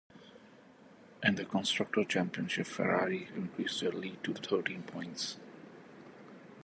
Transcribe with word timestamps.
In 1.23 1.35
the 1.35 1.45
Constructors' 1.45 2.07
Championship, 2.09 2.65
Ferrari 2.65 3.27
increased 3.35 3.81
their 3.81 3.91
lead 3.91 4.23
to 4.23 4.33
thirteen 4.33 4.81
points. 4.81 5.37